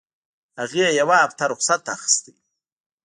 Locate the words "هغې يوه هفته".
0.59-1.43